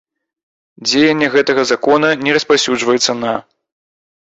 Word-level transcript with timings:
Дзеянне 0.87 1.27
гэтага 1.35 1.67
Закона 1.73 2.09
не 2.23 2.31
распаўсюджваецца 2.39 3.19
на. 3.23 3.37